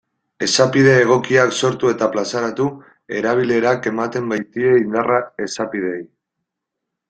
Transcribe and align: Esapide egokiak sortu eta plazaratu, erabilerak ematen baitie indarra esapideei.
Esapide 0.45 0.93
egokiak 1.01 1.53
sortu 1.57 1.91
eta 1.91 2.07
plazaratu, 2.15 2.67
erabilerak 3.19 3.87
ematen 3.93 4.35
baitie 4.35 4.75
indarra 4.83 5.23
esapideei. 5.49 6.05